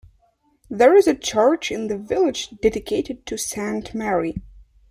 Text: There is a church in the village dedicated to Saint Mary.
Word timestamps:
There 0.67 0.95
is 0.95 1.05
a 1.05 1.13
church 1.13 1.71
in 1.71 1.85
the 1.85 1.95
village 1.95 2.49
dedicated 2.59 3.23
to 3.27 3.37
Saint 3.37 3.93
Mary. 3.93 4.41